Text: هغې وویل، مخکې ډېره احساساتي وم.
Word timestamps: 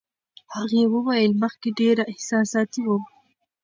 هغې 0.55 0.83
وویل، 0.93 1.31
مخکې 1.43 1.69
ډېره 1.79 2.03
احساساتي 2.11 2.81
وم. 2.85 3.03